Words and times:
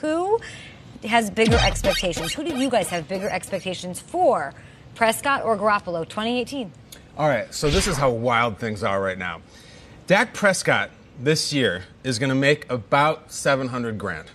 Who 0.00 0.40
has 1.04 1.30
bigger 1.30 1.56
expectations? 1.56 2.32
Who 2.34 2.44
do 2.44 2.56
you 2.56 2.70
guys 2.70 2.88
have 2.88 3.08
bigger 3.08 3.28
expectations 3.28 4.00
for? 4.00 4.54
Prescott 4.94 5.44
or 5.44 5.56
Garoppolo 5.56 6.08
2018? 6.08 6.72
All 7.16 7.28
right, 7.28 7.52
so 7.52 7.70
this 7.70 7.86
is 7.86 7.96
how 7.96 8.10
wild 8.10 8.58
things 8.58 8.82
are 8.82 9.00
right 9.00 9.18
now. 9.18 9.40
Dak 10.06 10.34
Prescott 10.34 10.90
this 11.20 11.52
year 11.52 11.84
is 12.04 12.18
going 12.18 12.28
to 12.30 12.34
make 12.34 12.70
about 12.70 13.32
700 13.32 13.98
grand. 13.98 14.30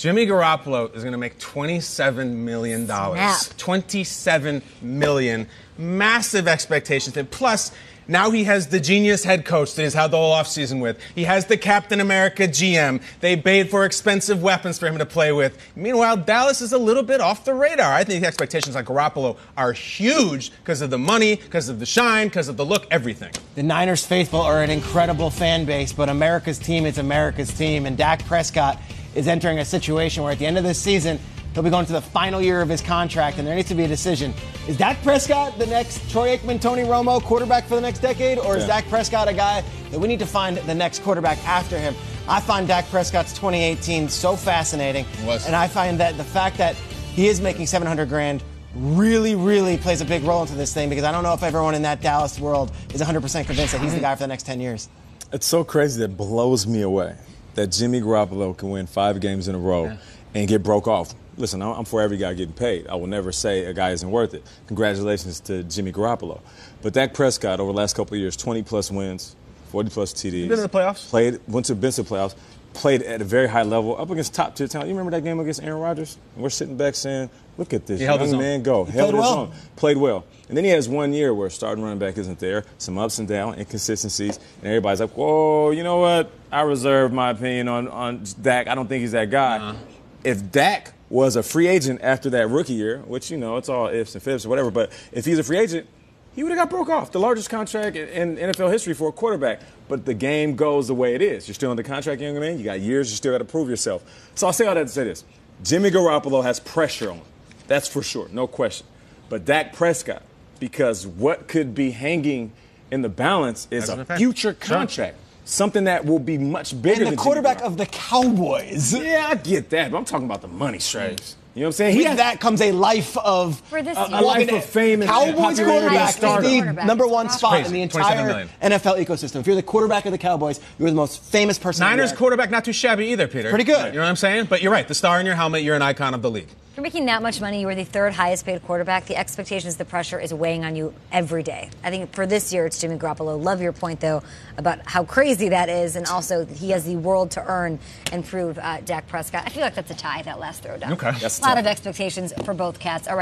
Jimmy 0.00 0.26
Garoppolo 0.26 0.96
is 0.96 1.02
going 1.02 1.12
to 1.12 1.18
make 1.18 1.38
27 1.38 2.42
million 2.42 2.86
dollars. 2.86 3.18
Snap. 3.18 3.58
27 3.58 4.62
million. 4.80 5.46
Massive 5.76 6.48
expectations. 6.48 7.18
And 7.18 7.30
plus, 7.30 7.70
now 8.08 8.30
he 8.30 8.44
has 8.44 8.68
the 8.68 8.80
genius 8.80 9.24
head 9.24 9.44
coach 9.44 9.74
that 9.74 9.82
he's 9.82 9.92
had 9.92 10.10
the 10.10 10.16
whole 10.16 10.34
offseason 10.34 10.80
with. 10.80 10.98
He 11.14 11.24
has 11.24 11.44
the 11.44 11.58
Captain 11.58 12.00
America 12.00 12.44
GM. 12.48 13.02
They 13.20 13.36
paid 13.36 13.68
for 13.68 13.84
expensive 13.84 14.42
weapons 14.42 14.78
for 14.78 14.86
him 14.86 14.96
to 14.96 15.04
play 15.04 15.32
with. 15.32 15.58
Meanwhile, 15.76 16.16
Dallas 16.16 16.62
is 16.62 16.72
a 16.72 16.78
little 16.78 17.02
bit 17.02 17.20
off 17.20 17.44
the 17.44 17.52
radar. 17.52 17.92
I 17.92 18.02
think 18.02 18.22
the 18.22 18.26
expectations 18.26 18.76
on 18.76 18.86
Garoppolo 18.86 19.36
are 19.58 19.74
huge 19.74 20.50
because 20.60 20.80
of 20.80 20.88
the 20.88 20.98
money, 20.98 21.36
because 21.36 21.68
of 21.68 21.78
the 21.78 21.84
shine, 21.84 22.28
because 22.28 22.48
of 22.48 22.56
the 22.56 22.64
look, 22.64 22.86
everything. 22.90 23.32
The 23.54 23.62
Niners 23.62 24.06
faithful 24.06 24.40
are 24.40 24.62
an 24.62 24.70
incredible 24.70 25.28
fan 25.28 25.66
base, 25.66 25.92
but 25.92 26.08
America's 26.08 26.58
team 26.58 26.86
is 26.86 26.96
America's 26.96 27.52
team, 27.52 27.84
and 27.84 27.98
Dak 27.98 28.24
Prescott 28.24 28.80
is 29.14 29.28
entering 29.28 29.58
a 29.58 29.64
situation 29.64 30.22
where 30.22 30.32
at 30.32 30.38
the 30.38 30.46
end 30.46 30.58
of 30.58 30.64
this 30.64 30.80
season, 30.80 31.18
he'll 31.54 31.62
be 31.62 31.70
going 31.70 31.86
to 31.86 31.92
the 31.92 32.00
final 32.00 32.40
year 32.40 32.60
of 32.60 32.68
his 32.68 32.80
contract, 32.80 33.38
and 33.38 33.46
there 33.46 33.54
needs 33.54 33.68
to 33.68 33.74
be 33.74 33.84
a 33.84 33.88
decision. 33.88 34.32
Is 34.68 34.76
Dak 34.76 35.02
Prescott 35.02 35.58
the 35.58 35.66
next 35.66 36.08
Troy 36.10 36.36
Aikman, 36.36 36.60
Tony 36.60 36.82
Romo 36.82 37.22
quarterback 37.22 37.66
for 37.66 37.74
the 37.74 37.80
next 37.80 38.00
decade, 38.00 38.38
or 38.38 38.56
is 38.56 38.62
Yeah. 38.62 38.80
Dak 38.80 38.88
Prescott 38.88 39.28
a 39.28 39.32
guy 39.32 39.64
that 39.90 39.98
we 39.98 40.08
need 40.08 40.20
to 40.20 40.26
find 40.26 40.56
the 40.58 40.74
next 40.74 41.02
quarterback 41.02 41.38
after 41.46 41.78
him? 41.78 41.94
I 42.28 42.40
find 42.40 42.68
Dak 42.68 42.88
Prescott's 42.90 43.32
2018 43.32 44.08
so 44.08 44.36
fascinating, 44.36 45.04
and 45.46 45.56
I 45.56 45.66
find 45.66 45.98
that 45.98 46.16
the 46.16 46.24
fact 46.24 46.58
that 46.58 46.76
he 47.14 47.26
is 47.26 47.40
making 47.40 47.66
700 47.66 48.08
grand 48.08 48.44
really, 48.76 49.34
really 49.34 49.76
plays 49.76 50.00
a 50.00 50.04
big 50.04 50.22
role 50.22 50.42
into 50.42 50.54
this 50.54 50.72
thing 50.72 50.88
because 50.88 51.02
I 51.02 51.10
don't 51.10 51.24
know 51.24 51.32
if 51.32 51.42
everyone 51.42 51.74
in 51.74 51.82
that 51.82 52.00
Dallas 52.00 52.38
world 52.38 52.70
is 52.94 53.00
100% 53.02 53.46
convinced 53.46 53.72
that 53.72 53.80
he's 53.80 53.94
the 53.94 54.00
guy 54.00 54.14
for 54.14 54.22
the 54.22 54.28
next 54.28 54.44
10 54.46 54.60
years. 54.60 54.88
It's 55.32 55.46
so 55.46 55.64
crazy 55.64 56.00
that 56.02 56.16
blows 56.16 56.68
me 56.68 56.82
away 56.82 57.16
that 57.54 57.68
Jimmy 57.68 58.00
Garoppolo 58.00 58.56
can 58.56 58.70
win 58.70 58.86
five 58.86 59.20
games 59.20 59.48
in 59.48 59.54
a 59.54 59.58
row 59.58 59.96
and 60.34 60.48
get 60.48 60.62
broke 60.62 60.86
off. 60.86 61.14
Listen, 61.36 61.62
I'm 61.62 61.72
I'm 61.78 61.84
for 61.84 62.00
every 62.02 62.16
guy 62.16 62.34
getting 62.34 62.54
paid. 62.54 62.86
I 62.86 62.94
will 62.96 63.06
never 63.06 63.32
say 63.32 63.64
a 63.64 63.72
guy 63.72 63.90
isn't 63.90 64.10
worth 64.10 64.34
it. 64.34 64.44
Congratulations 64.66 65.40
to 65.40 65.62
Jimmy 65.64 65.92
Garoppolo. 65.92 66.40
But 66.82 66.92
Dak 66.92 67.14
Prescott 67.14 67.60
over 67.60 67.72
the 67.72 67.78
last 67.78 67.96
couple 67.96 68.14
of 68.14 68.20
years, 68.20 68.36
20 68.36 68.62
plus 68.62 68.90
wins, 68.90 69.36
40 69.70 69.90
plus 69.90 70.12
TDs. 70.12 70.48
been 70.48 70.52
in 70.52 70.60
the 70.60 70.68
playoffs? 70.68 71.08
Played, 71.08 71.40
went 71.48 71.66
to 71.66 71.74
been 71.74 71.92
to 71.92 72.02
the 72.02 72.08
playoffs. 72.08 72.34
Played 72.72 73.02
at 73.02 73.20
a 73.20 73.24
very 73.24 73.48
high 73.48 73.62
level, 73.62 74.00
up 74.00 74.10
against 74.10 74.32
top 74.32 74.54
tier 74.54 74.68
talent. 74.68 74.88
You 74.88 74.94
remember 74.94 75.16
that 75.16 75.24
game 75.24 75.40
against 75.40 75.62
Aaron 75.62 75.80
Rodgers? 75.80 76.16
And 76.34 76.42
we're 76.42 76.50
sitting 76.50 76.76
back 76.76 76.94
saying, 76.94 77.28
"Look 77.58 77.74
at 77.74 77.84
this 77.86 77.98
He 77.98 78.06
held 78.06 78.20
young 78.20 78.38
man 78.38 78.62
go." 78.62 78.84
held 78.84 79.10
played 79.10 79.14
his 79.14 79.20
well. 79.20 79.38
own 79.38 79.52
played 79.76 79.96
well. 79.96 80.24
And 80.48 80.56
then 80.56 80.64
he 80.64 80.70
has 80.70 80.88
one 80.88 81.12
year 81.12 81.32
where 81.32 81.48
starting 81.48 81.82
running 81.84 82.00
back 82.00 82.18
isn't 82.18 82.40
there, 82.40 82.64
some 82.78 82.98
ups 82.98 83.20
and 83.20 83.28
downs, 83.28 83.58
inconsistencies, 83.58 84.36
and 84.58 84.66
everybody's 84.66 85.00
like, 85.00 85.10
whoa, 85.10 85.70
you 85.70 85.84
know 85.84 85.98
what? 85.98 86.30
I 86.50 86.62
reserve 86.62 87.12
my 87.12 87.30
opinion 87.30 87.68
on, 87.68 87.86
on 87.86 88.24
Dak. 88.42 88.66
I 88.66 88.74
don't 88.74 88.88
think 88.88 89.00
he's 89.02 89.12
that 89.12 89.30
guy. 89.30 89.58
Uh-huh. 89.58 89.78
If 90.24 90.50
Dak 90.50 90.92
was 91.08 91.36
a 91.36 91.42
free 91.44 91.68
agent 91.68 92.00
after 92.02 92.30
that 92.30 92.48
rookie 92.48 92.72
year, 92.72 92.98
which, 93.06 93.30
you 93.30 93.36
know, 93.36 93.58
it's 93.58 93.68
all 93.68 93.86
ifs 93.88 94.14
and 94.14 94.22
fibs 94.24 94.44
or 94.44 94.48
whatever, 94.48 94.72
but 94.72 94.90
if 95.12 95.24
he's 95.24 95.38
a 95.38 95.44
free 95.44 95.58
agent, 95.58 95.86
he 96.34 96.42
would 96.42 96.50
have 96.50 96.58
got 96.58 96.70
broke 96.70 96.88
off. 96.88 97.10
The 97.12 97.18
largest 97.20 97.50
contract 97.50 97.96
in 97.96 98.36
in 98.38 98.50
NFL 98.50 98.70
history 98.72 98.94
for 98.94 99.08
a 99.08 99.12
quarterback. 99.12 99.60
But 99.88 100.04
the 100.06 100.14
game 100.14 100.54
goes 100.54 100.86
the 100.86 100.94
way 100.94 101.14
it 101.14 101.22
is. 101.22 101.48
You're 101.48 101.54
still 101.56 101.70
under 101.72 101.82
contract, 101.82 102.20
young 102.20 102.38
man. 102.38 102.58
You 102.58 102.64
got 102.64 102.80
years. 102.80 103.10
You 103.10 103.16
still 103.16 103.32
got 103.32 103.38
to 103.38 103.44
prove 103.44 103.68
yourself. 103.68 104.04
So 104.36 104.46
I'll 104.46 104.52
say 104.52 104.66
all 104.66 104.74
that 104.74 104.82
to 104.86 104.92
say 104.92 105.04
this: 105.04 105.24
Jimmy 105.64 105.90
Garoppolo 105.90 106.42
has 106.44 106.60
pressure 106.60 107.10
on 107.10 107.16
him. 107.16 107.24
That's 107.66 107.88
for 107.88 108.02
sure, 108.02 108.28
no 108.32 108.46
question. 108.46 108.86
But 109.28 109.44
Dak 109.44 109.72
Prescott, 109.74 110.22
because 110.60 111.06
what 111.06 111.46
could 111.48 111.74
be 111.74 111.90
hanging 111.92 112.52
in 112.90 113.02
the 113.02 113.08
balance 113.08 113.68
is 113.70 113.86
That's 113.86 113.98
a 113.98 114.02
a 114.02 114.04
fact. 114.04 114.18
future 114.18 114.56
Sure. 114.60 114.76
contract, 114.76 115.16
something 115.44 115.84
that 115.84 116.04
will 116.04 116.18
be 116.18 116.36
much 116.38 116.70
bigger 116.82 116.94
And 116.94 117.00
than 117.02 117.04
the 117.04 117.10
Jimmy 117.10 117.22
quarterback 117.22 117.58
Garoppolo. 117.58 117.66
of 117.66 117.76
the 117.76 117.86
Cowboys. 117.86 118.92
Yeah, 118.94 119.28
I 119.30 119.34
get 119.36 119.70
that, 119.70 119.90
but 119.92 119.98
I'm 119.98 120.04
talking 120.04 120.26
about 120.26 120.42
the 120.42 120.48
money 120.48 120.78
strays. 120.80 121.36
You 121.54 121.62
know 121.62 121.66
what 121.66 121.68
I'm 121.68 121.72
saying? 121.72 121.92
He 121.94 121.98
With 121.98 122.06
has- 122.08 122.16
that 122.18 122.40
comes 122.40 122.60
a 122.60 122.70
life 122.70 123.16
of 123.16 123.58
For 123.62 123.82
this 123.82 123.96
a, 123.98 124.02
a 124.02 124.22
life 124.22 124.52
of 124.52 124.64
fame 124.64 125.02
Cowboys 125.02 125.34
popularity 125.58 125.64
quarterback 125.64 126.44
is 126.44 126.76
the 126.76 126.84
number 126.86 127.06
one 127.08 127.28
spot 127.28 127.52
Crazy. 127.52 127.66
in 127.66 127.72
the 127.72 127.82
entire. 127.82 128.46
NFL 128.62 129.04
ecosystem. 129.04 129.40
If 129.40 129.46
you're 129.48 129.56
the 129.56 129.62
quarterback 129.62 130.06
of 130.06 130.12
the 130.12 130.18
Cowboys, 130.18 130.60
you're 130.78 130.90
the 130.90 130.94
most 130.96 131.22
famous 131.24 131.58
person. 131.58 131.84
in 131.84 131.90
Niners 131.90 132.12
quarterback, 132.12 132.50
not 132.50 132.64
too 132.64 132.72
shabby 132.72 133.06
either, 133.06 133.26
Peter. 133.26 133.48
Pretty 133.50 133.64
good. 133.64 133.86
You 133.92 133.98
know 133.98 134.04
what 134.04 134.10
I'm 134.10 134.16
saying? 134.16 134.44
But 134.46 134.62
you're 134.62 134.72
right. 134.72 134.86
The 134.86 134.94
star 134.94 135.18
in 135.18 135.26
your 135.26 135.34
helmet, 135.34 135.62
you're 135.62 135.76
an 135.76 135.82
icon 135.82 136.14
of 136.14 136.22
the 136.22 136.30
league. 136.30 136.48
If 136.70 136.76
you're 136.76 136.84
making 136.84 137.06
that 137.06 137.20
much 137.20 137.40
money, 137.40 137.62
you 137.62 137.68
are 137.68 137.74
the 137.74 137.82
third 137.82 138.12
highest 138.12 138.46
paid 138.46 138.64
quarterback. 138.64 139.06
The 139.06 139.16
expectations, 139.16 139.74
the 139.74 139.84
pressure 139.84 140.20
is 140.20 140.32
weighing 140.32 140.64
on 140.64 140.76
you 140.76 140.94
every 141.10 141.42
day. 141.42 141.68
I 141.82 141.90
think 141.90 142.12
for 142.14 142.28
this 142.28 142.52
year, 142.52 142.64
it's 142.64 142.80
Jimmy 142.80 142.96
Garoppolo. 142.96 143.42
Love 143.42 143.60
your 143.60 143.72
point, 143.72 143.98
though, 143.98 144.22
about 144.56 144.78
how 144.86 145.02
crazy 145.02 145.48
that 145.48 145.68
is, 145.68 145.96
and 145.96 146.06
also 146.06 146.46
he 146.46 146.70
has 146.70 146.84
the 146.84 146.94
world 146.94 147.32
to 147.32 147.44
earn 147.44 147.80
and 148.12 148.24
prove 148.24 148.56
uh, 148.56 148.82
Dak 148.82 149.08
Prescott. 149.08 149.42
I 149.46 149.48
feel 149.48 149.64
like 149.64 149.74
that's 149.74 149.90
a 149.90 149.96
tie, 149.96 150.22
that 150.22 150.38
last 150.38 150.62
throwdown. 150.62 150.92
Okay. 150.92 151.10
That's 151.18 151.40
a 151.40 151.42
lot 151.42 151.48
tough. 151.48 151.58
of 151.58 151.66
expectations 151.66 152.32
for 152.44 152.54
both 152.54 152.78
cats. 152.78 153.08
All 153.08 153.14
right. 153.14 153.18